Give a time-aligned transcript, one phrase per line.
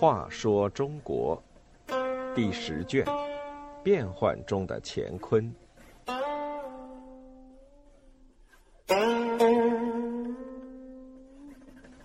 [0.00, 1.38] 话说中国
[2.34, 3.04] 第十卷：
[3.84, 5.54] 变幻中的乾坤。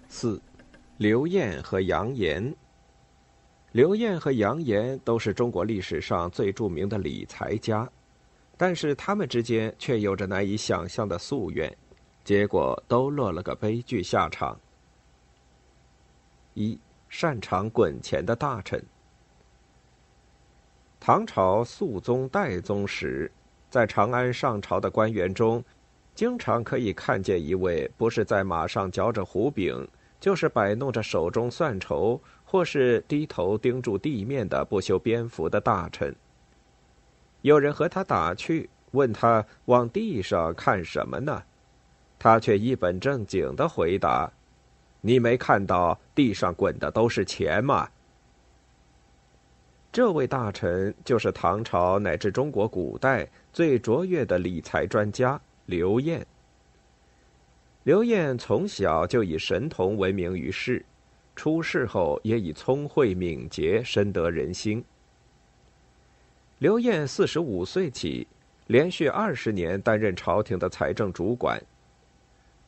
[0.10, 0.42] 四，
[0.98, 2.54] 刘晏和杨炎。
[3.72, 7.90] 刘晏和杨炎都是中国历史上最著名的理财家，
[8.58, 11.74] 但是他们之间却有着难以想象的夙愿，
[12.26, 14.60] 结果都落了个悲剧下场。
[16.56, 16.78] 一，
[17.18, 18.84] 擅长滚钱的大臣。
[21.00, 23.32] 唐朝肃宗、代宗时，
[23.70, 25.64] 在长安上朝的官员中，
[26.14, 29.88] 经常可以看见一位不是在马上嚼着胡饼，
[30.20, 36.14] 就是摆弄着手中算筹，或是低头盯住地面的不修边幅的大臣。
[37.44, 41.42] 有人和他打趣，问他往地上看什么呢？
[42.20, 44.30] 他却一本正经的回答。
[45.06, 47.88] 你没看到地上滚的都是钱吗？
[49.92, 56.26] 这位大臣就是唐朝乃至中国古代最卓越的理财专家刘晏。
[57.84, 60.84] 刘晏从小就以神童闻名于世，
[61.36, 64.84] 出世后也以聪慧敏捷深得人心。
[66.58, 68.28] 刘晏四十五岁起，
[68.66, 71.62] 连续二十年担任朝廷的财政主管。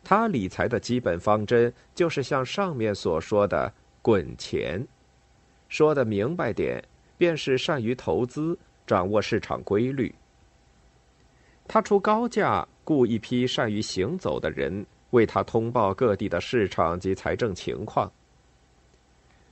[0.09, 3.69] 他理财的基本方针就是像上面所说的
[4.01, 4.87] “滚钱”，
[5.67, 6.81] 说的明白点，
[7.17, 10.15] 便是善于投资，掌握市场规律。
[11.67, 18.09] 他出高价雇一批善于行走的人，为他通报各地的市场及财政情况。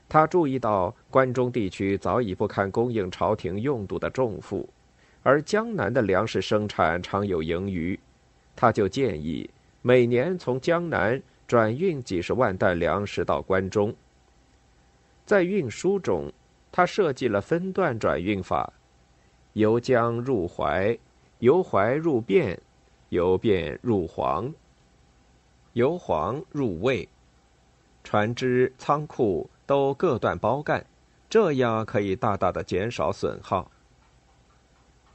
[0.08, 4.70] 他注意到关中地区早已不堪供应朝廷用度的重负，
[5.22, 8.00] 而江南的粮食生产常有盈余，
[8.56, 9.50] 他就建议。
[9.88, 13.94] 每年从江南转运几十万担粮食到关中。
[15.28, 16.34] 在运输中，
[16.72, 18.74] 他设计了分段转运法：
[19.54, 20.98] 由江入淮，
[21.38, 22.58] 由淮入汴，
[23.10, 24.52] 由汴入黄，
[25.74, 27.08] 由黄入魏。
[28.04, 30.84] 船只、仓库都各段包干，
[31.30, 33.70] 这样可以大大的减少损耗。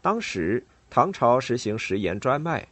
[0.00, 2.69] 当时唐朝实行食盐专卖。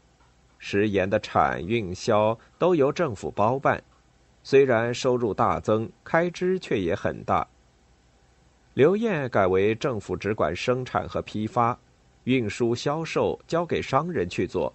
[0.58, 3.82] 食盐的产运销都由政府包办，
[4.42, 7.46] 虽然收入大增，开支却也很大。
[8.74, 11.78] 刘晏改为政府只管生产和批发，
[12.24, 14.72] 运输销售交给商人去做。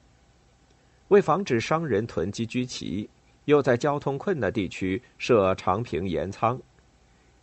[1.10, 3.10] 为防止商人囤积居奇，
[3.46, 6.60] 又在交通困难地区设长平盐仓，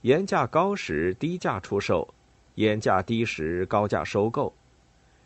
[0.01, 2.13] 盐价高时低价出售，
[2.57, 4.53] 盐价低时高价收购。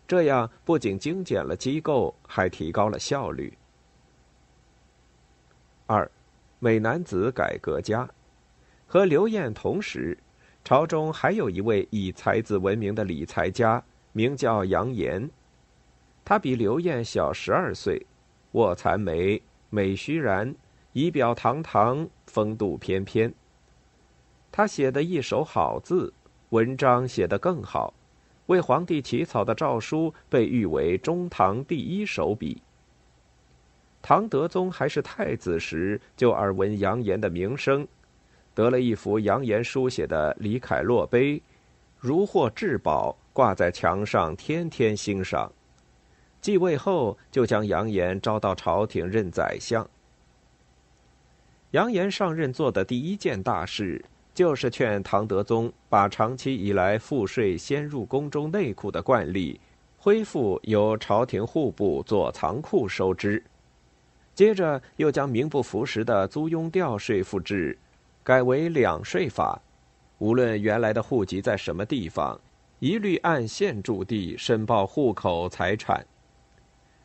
[0.06, 3.56] 这样不仅精简了机构，还提高了效率。
[5.86, 6.10] 二，
[6.58, 8.08] 美男子改革家，
[8.86, 10.16] 和刘晏同时，
[10.62, 13.82] 朝中还有一位以才子闻名的理财家，
[14.12, 15.28] 名叫杨炎。
[16.24, 18.06] 他比刘晏小十二岁，
[18.52, 20.54] 卧蚕眉，美须髯，
[20.92, 23.32] 仪表堂堂，风度翩翩。
[24.50, 26.12] 他写的一手好字，
[26.50, 27.92] 文章写得更好。
[28.46, 32.60] 为皇帝起草的诏书被誉为中唐第一手笔。
[34.02, 37.88] 唐德宗还是太子时就耳闻杨炎的名声，
[38.54, 41.40] 得了一幅杨炎书写的李凯洛碑，
[41.98, 45.50] 如获至宝，挂在墙上，天天欣赏。
[46.42, 49.88] 继位后，就将杨炎招到朝廷任宰相。
[51.70, 54.04] 杨炎上任做的第一件大事。
[54.34, 59.60] 就是劝唐德宗把长期以来赋税先入宫中内库的惯例，
[59.96, 63.40] 恢复由朝廷户部做仓库收支。
[64.34, 67.78] 接着又将名不符实的租庸调税赋制，
[68.24, 69.62] 改为两税法，
[70.18, 72.40] 无论原来的户籍在什么地方，
[72.80, 76.04] 一律按现住地申报户口财产。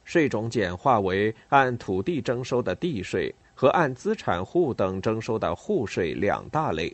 [0.03, 6.91] 税种简化为按土地征收的地税和按资产户等征收的户税两大类。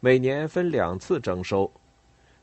[0.00, 1.70] 每年分两次征收，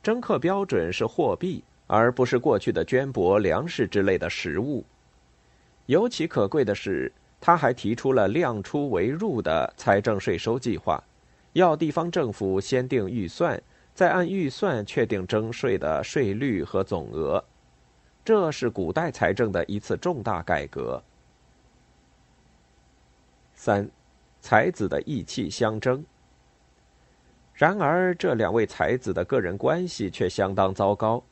[0.02, 4.84] 征课标准是货币，而不是过去的绢帛、粮食之类的实物。
[5.86, 11.02] 尤其可贵的是，他还提出了量出为入的财政税收计划，
[11.54, 13.62] 要地方政府先定预算，
[13.94, 17.44] 再按预算确定征税的税率和总额。
[18.26, 21.04] 这是古代财政的一次重大改革。
[23.54, 23.90] 三，
[24.42, 26.04] 才子的意气相争。
[27.54, 31.24] 然而，这两位才子的个人关系却相当糟糕。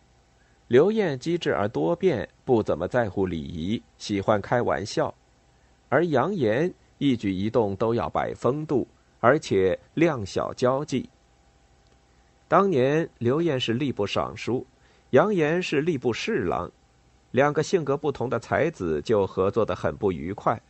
[0.67, 5.13] 刘晏机智而多变，不怎么在乎礼仪，喜欢开玩笑；
[5.89, 8.87] 而杨炎一举一动都要摆风度，
[9.19, 11.09] 而且量小交际。
[12.47, 14.65] 当年刘晏是吏部尚书，
[15.09, 16.71] 杨炎是吏部侍郎，
[17.31, 20.61] 两个性格不同的才子就合作的很不愉快。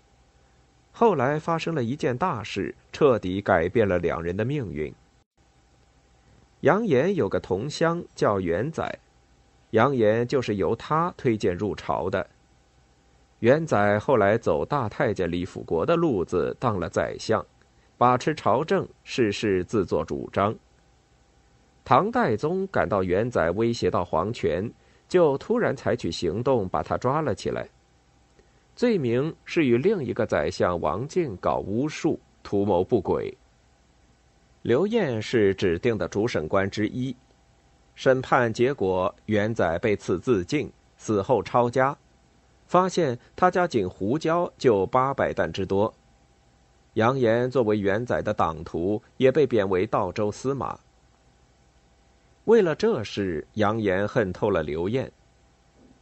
[0.92, 4.94] 后来发生了一件大事，彻底改变了两人的命运。
[6.62, 9.00] 杨炎有个同乡叫元载，
[9.72, 12.28] 杨炎就是由他推荐入朝的。
[13.40, 17.44] 元载后来走大太监李辅国的路子，当了宰相，
[17.98, 20.56] 把持朝政，事事自作主张。
[21.84, 24.72] 唐代宗感到元载威胁到皇权，
[25.10, 27.68] 就突然采取行动，把他抓了起来。
[28.76, 33.36] 罪名是与另一个宰相王进搞巫术，图谋不轨。
[34.62, 37.16] 刘晏是指定的主审官之一，
[37.96, 41.98] 审判结果，元载被赐自尽，死后抄家。
[42.68, 45.92] 发现他家仅胡椒就八百担之多，
[46.94, 50.80] 杨炎作为元载的党徒，也被贬为道州司马。
[52.46, 55.12] 为了这事，杨炎恨透了刘晏。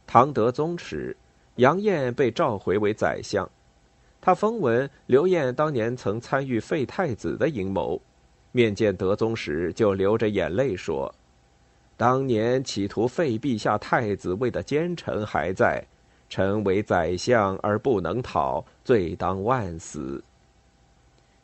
[0.06, 1.16] 唐德宗时，
[1.56, 3.48] 杨晏被召回为宰相，
[4.20, 8.00] 他风闻刘晏当年曾参与废太子的阴谋，
[8.52, 11.14] 面见德宗时就流着眼泪说
[11.96, 15.82] ：“当年企图废陛下太子位的奸臣还在。”
[16.30, 20.22] 臣为宰相而不能讨，罪当万死。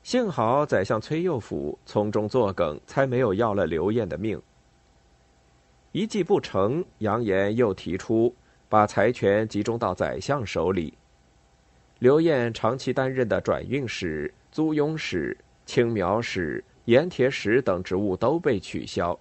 [0.04, 4.40] 幸好宰相崔佑甫从中作梗，才没有要了刘晏的命。
[5.90, 8.32] 一计不成，杨炎又提出
[8.68, 10.94] 把财权集中到宰相手里。
[11.98, 19.16] 刘晏长期担任的转运使、租庸使、青苗使、盐铁使等职务都被取消。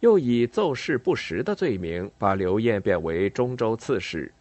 [0.00, 4.32] 又以奏事不实的罪名，把刘晏贬为中州刺史。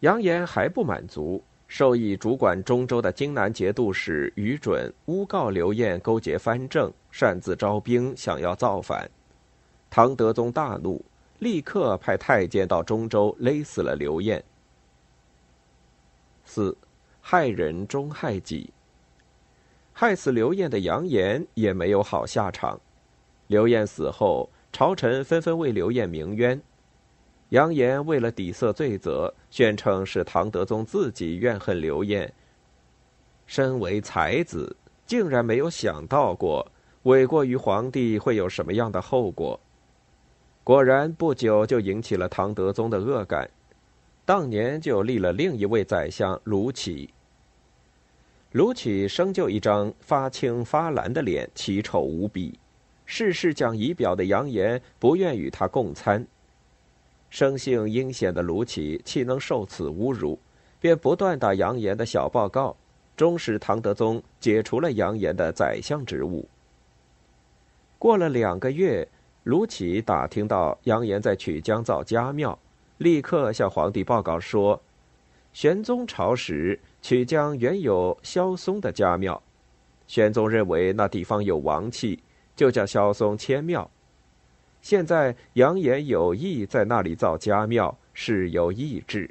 [0.00, 9.10] 杨言还不满足，授意主管中州的荆南节度使于准诬告刘晏勾结藩政，擅自招兵，想要造反。
[9.88, 11.02] 唐德宗大怒，
[11.38, 14.44] 立刻派太监到中州勒死了刘晏。
[16.44, 16.76] 四，
[17.22, 18.70] 害人终害己。
[19.96, 22.78] 害死刘晏的杨炎也没有好下场。
[23.46, 26.60] 刘晏死后，朝臣纷纷为刘晏鸣冤。
[27.50, 32.30] 杨炎为了抵塞罪责，宣称是唐德宗自己怨恨刘晏。
[33.46, 34.76] 身为才子，
[35.06, 36.66] 竟然没有想到过
[37.04, 39.60] 诿过于皇帝会有什么样的后果。
[40.64, 43.48] 果然，不久就引起了唐德宗的恶感，
[44.24, 47.08] 当年就立了另一位宰相卢杞。
[48.54, 52.56] 卢杞生就一张发青发蓝的脸，奇丑无比。
[53.04, 56.24] 事事讲仪表的杨炎不愿与他共餐，
[57.30, 60.38] 生性阴险的卢杞岂能受此侮辱？
[60.78, 62.76] 便不断打杨炎的小报告，
[63.16, 66.48] 终使唐德宗解除了杨炎的宰相职务。
[67.98, 69.08] 过了两个月，
[69.42, 72.56] 卢杞打听到杨炎在曲江造家庙，
[72.98, 74.80] 立刻向皇帝报告说：
[75.52, 79.42] 玄宗朝时，曲江原有萧嵩的家庙，
[80.06, 82.18] 玄宗认为那地方有王气。
[82.56, 83.90] 就叫萧嵩迁庙。
[84.80, 89.28] 现在扬言有意在那里造家庙，是有意志。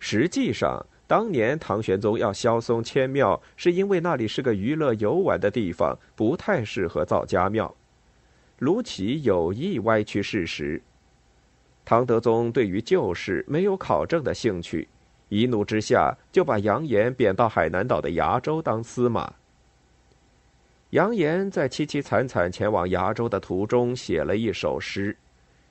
[0.00, 7.72] 实际上，当年唐玄宗要萧嵩迁庙，是因为那里是个娱乐游玩的地方，不太适合造家庙。
[8.58, 10.82] 卢杞有意歪曲事实。
[11.84, 14.88] 唐德宗对于旧事没有考证的兴趣，
[15.34, 19.34] 一怒之下就把杨炎贬到海南岛的崖州当司马。
[20.90, 25.16] 杨炎在凄凄惨惨前往崖州的途中，写了一首诗：“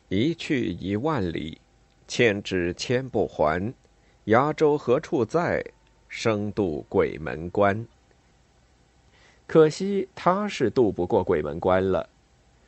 [0.09, 1.61] 一去一万里，
[2.09, 3.73] 千至千不还。
[4.25, 5.63] 崖州何处在？
[6.09, 7.87] 生渡鬼门关。”
[9.47, 12.09] 可惜他是渡不过鬼门关了。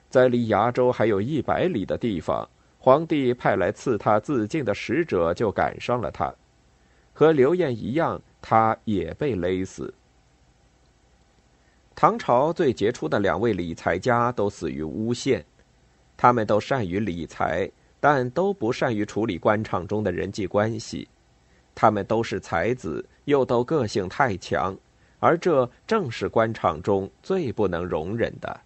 [0.09, 2.47] 在离崖州还有一百里的地方，
[2.79, 6.33] 皇帝派来赐他自尽的使者就赶上了他，
[7.15, 9.91] 和刘晏一样，他也被勒死。
[11.95, 15.43] 唐朝最杰出的两位理财家都死于诬陷，
[16.17, 21.07] 他们都善于理财，但都不善于处理官场中的人际关系。
[21.73, 24.77] 他们都是才子，又都个性太强，
[25.19, 28.59] 而这正是官场中最不能容忍的。